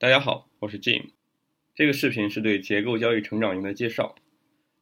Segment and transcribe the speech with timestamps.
[0.00, 1.10] 大家好，我是 Jim。
[1.74, 4.14] 这个视频是对结构交易成长营的介绍。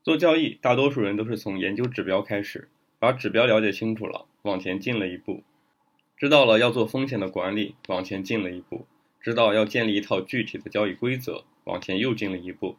[0.04, 2.68] 做交易，大多数人都是从研究指标开始，
[3.00, 5.42] 把指标了解清楚了，往前进了一步；
[6.16, 8.86] 知道了要做风险的管理，往前进了一步；
[9.20, 12.76] 知道要建立一套具体的交易规则，往前又进了一步。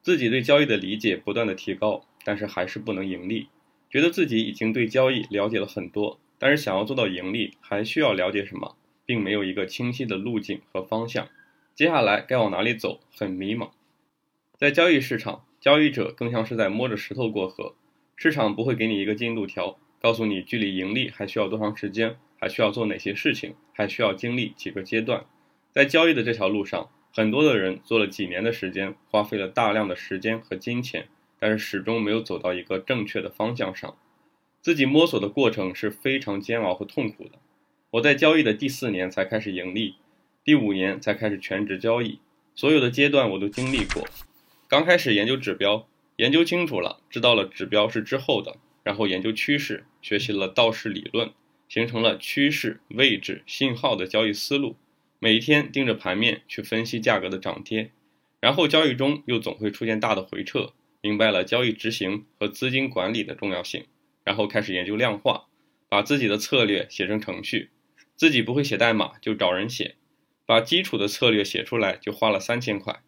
[0.00, 3.48] 自己对交易的理解不断的提高，但是还是不能盈利。
[3.90, 11.28] 觉得自己已经对交易了解了很多，但是想要做到盈利，还需要了解什么，并没有一个清晰的路径和方向。
[11.74, 13.70] 接下来该往哪里走，很迷茫。
[14.58, 17.74] 在交易市场，交易者更像是在摸着石头过河。
[18.14, 25.24] 市场不会给你一个进度条，告诉你距离盈利还需要多长时间，还需要做哪些事情，还需要经历几个阶段。
[25.72, 31.08] 在交易的这条路上，很多的人做了几年的时间，花费了大量的时间和金钱，
[31.40, 33.96] 但是始终没有走到一个正确的方向上。
[34.60, 37.38] 自己摸索的过程是非常煎熬和痛苦的。
[37.92, 39.96] 我在交易的第四年才开始盈利。
[40.44, 42.18] 第五年才开始全职交易，
[42.56, 44.04] 所有的阶段我都经历过。
[44.66, 51.30] 刚开始研究指标，研究清楚了，知道了指标是之后的，然后研究趋势，学习了道氏理论，
[51.68, 54.74] 形成了趋势、位置、信号的交易思路。
[55.20, 57.92] 每天盯着盘面去分析价格的涨跌，
[58.40, 63.86] 然后交易中又总会出现大的回撤，明白了交易执行和资金管理的重要性，
[64.24, 65.46] 然后开始研究量化，
[65.88, 67.70] 把自己的策略写成程序，
[68.16, 69.94] 自己不会写代码就找人写。
[70.44, 73.00] 把基础的策略写出来就花了三千块，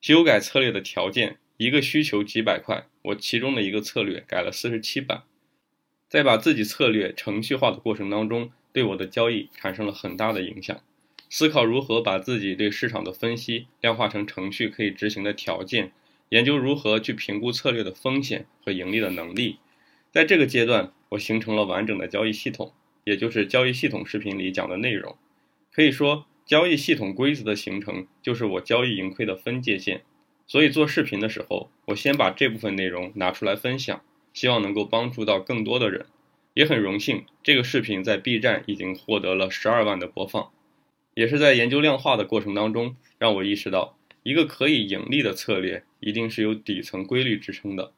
[0.00, 5.22] 修改策略的条件一个需求几百块，我其中的一个策略改了四十七版，
[6.08, 10.80] 在把自己策略程序化的过程当中，对我的交易产生了很大的影响。
[11.30, 15.92] 思考如何把自己对市场的分析量化成程序可以执行的条件，
[16.30, 19.58] 研究如何去评估策略的风险和盈利的能力。
[20.10, 22.74] 在这个阶段，我形成了完整的交易系统，
[23.04, 25.16] 也就是交易系统视频里讲的内容，
[25.72, 26.26] 可以说。
[26.44, 30.02] 交易系统规则的形成就是我交易盈亏的分界线，
[30.46, 36.06] 所以做视频的时候，我先把这部分内容拿出来分享，希望能够帮助到更多的人。
[36.54, 40.50] 也很荣幸，这个视频在 B 站已经获得了十二万的播放。
[41.14, 47.92] 也是在研究量化的过程当中，让我意识到，一个可以盈利的策略，一定是由底层规律支撑的。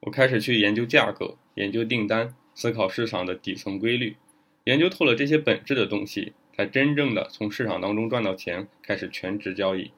[0.00, 4.16] 我开始去研究价格，研究订单，思考市场的底层规律，
[4.64, 6.32] 研究透了这些本质的东西。
[6.56, 9.90] 才真正的从市场当中赚到钱，开始全职交易。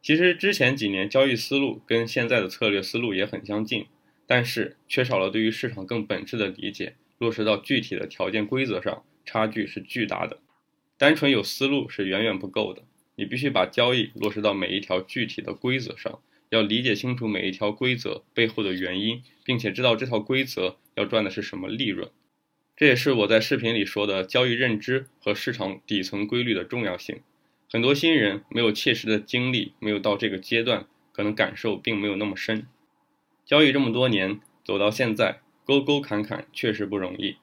[0.00, 3.86] 其实之前几年交易思路跟现在的策略思路也很相近，
[4.26, 10.38] 但是缺少了对于市场更本质的理解，落实到具体的条件规则上，差距是巨大的。
[10.98, 12.82] 单纯有思路是远远不够的，
[13.14, 16.20] 你必须把交易落实到每一条具体的规则上，
[16.50, 22.10] 要理解清楚每一条规则背后的原因，并且知道这套规则要赚的是什么利润。
[22.82, 27.20] 这也是我在视频里说的交易认知和市场底层规律的重要性。
[27.70, 32.66] 很多新人没有切实的经历，没有到这个阶段，可能感受并没有那么深。
[33.46, 37.36] 交易这么多年，走到现在，沟沟坎坎确实不容易。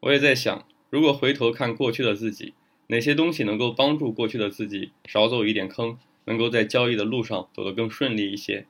[0.00, 2.52] 我也在想，如果回头看过去的自己，
[2.88, 8.66] 哪些东西能够帮助过去的自己少走一点坑，能够在交易的路上走得更顺利一些？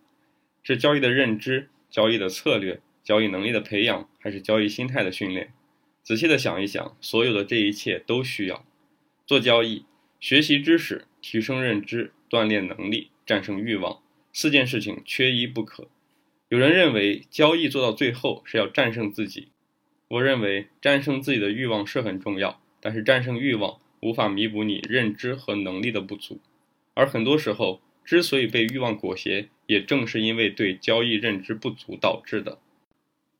[0.62, 5.52] 是交易的认知、交易的策略、交易能力的培养，还是交易心态的训练？
[6.04, 8.66] 仔细的想一想，所有的这一切都需要
[9.26, 9.86] 做交易、
[10.20, 15.88] 学习知识、提升认知、锻炼能力、战胜欲望，四件事情缺一不可。
[16.50, 19.48] 有人认为交易做到最后是要战胜自己，
[20.08, 26.38] 我认为战胜自己的欲望是很重要，但是战胜欲望无法弥补你认知和能力的不足。
[26.92, 32.58] 而很多时候，之所以被欲望裹挟，也正是因为对交易认知不足导致的。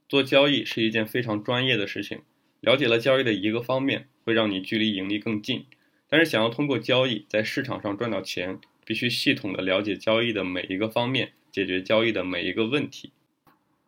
[0.08, 2.22] 做交易是一件非常专业的事情。
[2.64, 5.66] 了解了交易的一个方面，会让你距离盈利更近。
[6.08, 13.12] 但是，想要通过交易在市场上赚到钱，必须系统的了解交易的每一个方面，解决交易的每一个问题。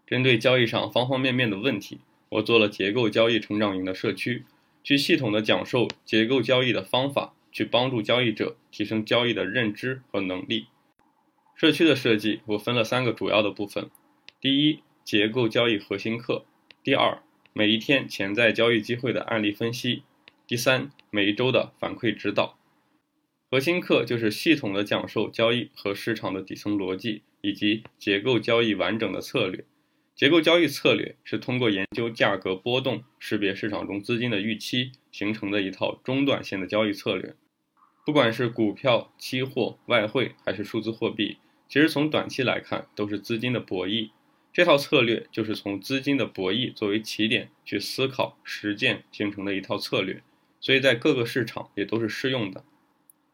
[0.06, 4.44] 针对交易上方方面面的问题，我做了结构交易成长营的社区，
[4.84, 10.67] 去系统的讲授结构交易的方法，去帮助交易者提升交易的认知和能力。
[11.55, 13.88] 社区的设计，我分了三个主要的部分：
[14.38, 16.44] 第一，结构交易核心课；
[16.84, 17.23] 第二，
[17.58, 20.03] 每一天潜在交易机会的案例分析。
[20.47, 22.58] 第三，每一周的反馈指导。
[23.50, 29.64] 核心课就是系统的讲授交易和市场的底层逻辑，以及结构交易完整的策略。
[30.14, 37.35] 结构交易策略是通过研究价格波动，识别市场中资金的预期，形成的一套中短线的交易策略。
[38.05, 44.11] 不管是股票、期货、外汇还是数字货币，其实从短期来看都是资金的博弈。
[44.56, 50.23] 这套策略就是从资金的博弈作为起点去思考实践形成的一套策略，
[50.62, 52.64] 所以在各个市场也都是适用的。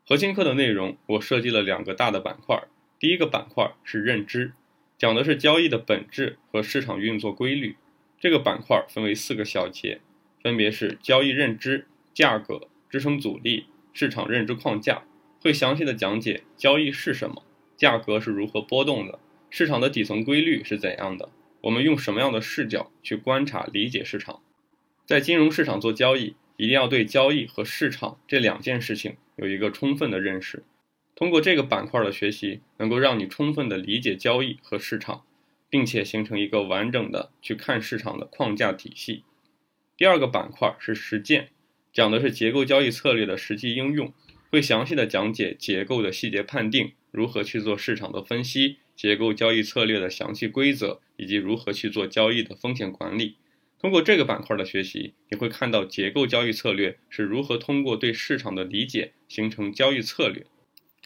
[0.05, 2.61] 核心课的内容我设计了两个大的板块，
[2.99, 4.55] 第一个板块是认知，
[4.99, 7.77] 讲的是交易的本质和市场运作规律。
[8.19, 10.01] 这个板块分为四个小节，
[10.43, 15.05] 分别是交易认知、价格、支撑阻力、市场认知框架，
[15.41, 17.45] 会详细的讲解交易是什么，
[17.77, 19.21] 价格是如何波动的，
[19.55, 21.29] 市场的底层规律是怎样的，
[21.61, 24.41] 我们用什么样的视角去观察理解市场。
[25.05, 30.65] 在金融市场做交易，一定要对交易和市场这两件事情有一个充分的认识。
[31.15, 35.25] 通过这个板块的学习，能够让你充分的理解交易和市场，
[35.69, 39.23] 并且形成一个完整的去看市场的框架体系。
[39.99, 41.51] 第二个板块是实践，
[41.93, 44.15] 讲的是结构交易策略的实际应用，
[44.51, 53.37] 会详细的讲解结构的细节判定，如何去做市场的分析，结构交易策略的详细规则，以及如何去做交易的风险管理。
[53.79, 60.47] 通过这个板块的学习，你会看到结构交易策略是如何通过对市场的理解形成交易策略，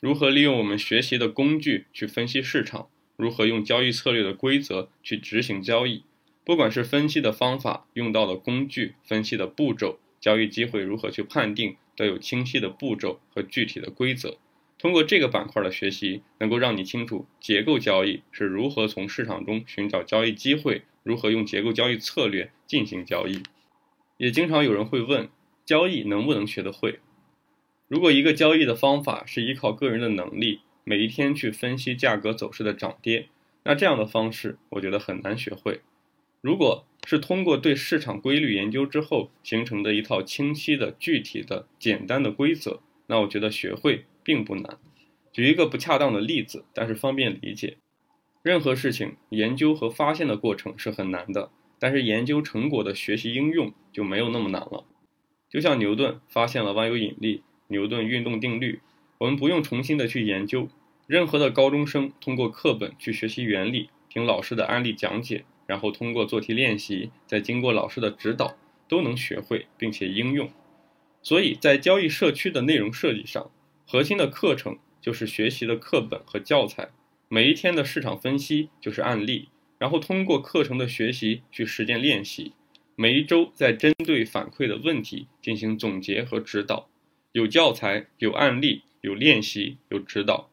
[0.03, 6.03] 如何利用我们学习的工具去分析市场，如何用交易策略的规则去执行交易。
[6.45, 14.37] 不管是分析的方法、用到的工具、分析的步骤、交易机会如何去判定，都有清晰的步骤和具体的规则。
[14.79, 20.83] 通过这个板块的学习，能够让你清楚结构交易是如何从市场中寻找交易机会。
[21.03, 23.41] 如何用结构交易策略进行交易？
[24.17, 25.29] 也经常有人会问：
[25.65, 26.99] 交易能不能学得会？
[27.87, 33.29] 如果一个交易的方法是依靠个人的能力，每一天去分析价格走势的涨跌，
[33.63, 35.81] 那这样的方式我觉得很难学会。
[36.41, 44.77] 如果是通过对市场规律研究之后形成的一套清晰的、具体的、简单的规则，那我觉得学会并不难。
[45.33, 47.77] 举一个不恰当的例子，但是方便理解。
[48.43, 54.85] 任何事情研究和发现的过程是很难的，但是研究成果的学习应用就没有那么难了。
[55.49, 58.81] 就像牛顿发现了万有引力、牛顿运动定律，
[59.19, 60.69] 我们不用重新的去研究。
[61.07, 68.57] 任何的高中生通过课本去学习原理，听老师的案例讲解，然后通过做题练习，再经过老师的指导，
[68.89, 70.51] 都能学会并且应用。
[71.23, 73.51] 所以在交易社区的内容设计上，
[73.89, 76.89] 核心的课程就是学习的课本和教材。
[77.29, 79.49] 每一天的市场分析就是案例，
[79.79, 82.53] 然后通过课程的学习去实践练习。
[82.97, 86.89] 每一周在针对反馈的问题进行总结和指导，
[87.31, 90.51] 有教材、有案例、有练习、有指导。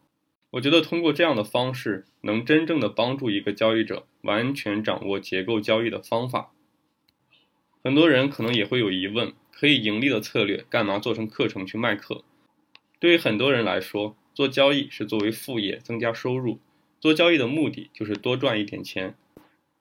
[0.52, 6.52] 我觉得通过这样的方式，能真正的帮助一个交易者完全掌握结构交易的方法。
[7.84, 12.24] 很多人可能也会有疑问：可以盈利的策略，干嘛做成课程去卖课？
[13.04, 16.58] 对于很多人来说，做交易是作为副业增加收入，
[17.02, 19.14] 做交易的目的就是多赚一点钱。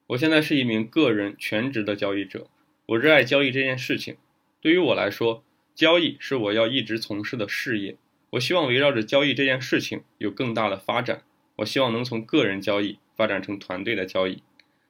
[0.08, 2.48] 我现在是一名个人全职的交易者，
[2.86, 4.16] 我热爱交易这件事情。
[4.60, 7.94] 对于我来说，交易是我要一直从事的事业。
[8.30, 11.22] 我希望围绕着交易这件事情有更大的发展。
[11.58, 14.42] 我希望能从个人交易发展成团队的交易。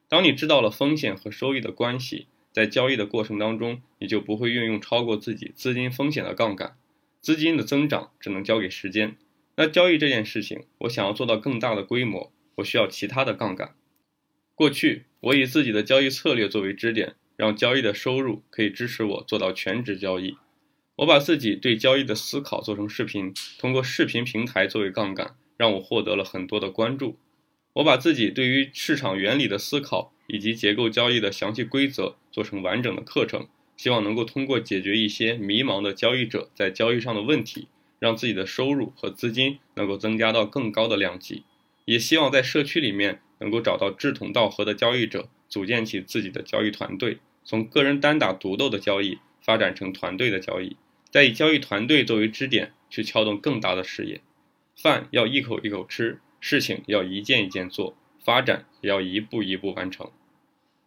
[0.09, 6.75] 当你知道了风险和收益的关系，在交易的过程当中，你就不会运用超过自己资金风险的杠杆，
[7.23, 9.17] 资金的增长只能交给时间。
[9.57, 13.75] 那交易这件事情，我想要做到更大的规模，我需要其他的杠杆。
[14.55, 20.37] 过去我以自己的交易策略作为支点，让交易的收入可以支持我做到全职交易。
[20.97, 27.17] 我把自己对交易的思考做成视频，通过视频平台作为杠杆，让我获得了很多的关注。
[27.75, 37.69] 我把自己对于市场原理的思考以及结构交易的详细规则做成完整的课程，希望能够通过解决一些迷茫的交易者在交易上的问题。
[37.99, 41.45] 让自己的收入和资金能够增加到更高的量级，
[41.85, 50.77] 也希望在社区里面能够找到志同道合的交易者，组建起自己的交易团队，从个人单打独斗的交易发展成团队的交易，
[51.13, 54.21] 再以交易团队作为支点去撬动更大的事业。
[54.75, 60.11] 饭要一口一口吃，事情要一件一件做，发展也要一步一步完成。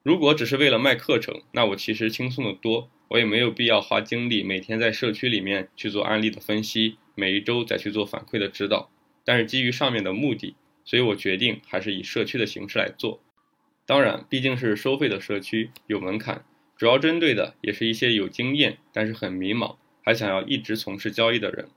[0.06, 6.98] 如果只是为了卖课程，那我其实轻松的多，我也没有必要花精力每天在社区里面去做案例的分析。
[7.16, 8.92] 每一周再去做反馈的指导，
[9.24, 13.20] 但是基于上面的目的，所以我决定还是以社区的形式来做。
[13.88, 16.46] 当然，毕竟是收费的社区，有门槛，
[16.78, 21.68] 主要针对的也是一些有经验但是很迷茫，还想要一直从事交易的人。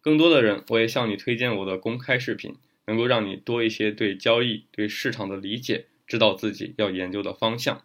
[0.00, 2.56] 更多的人，我也向你推荐我的公开视频，
[2.88, 7.84] 能够让你多一些对交易、对市场的理解，知道自己要研究的方向。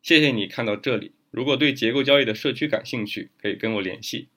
[0.00, 4.28] 谢谢你看到这里，如果对结构交易的社区感兴趣，可以跟我联系。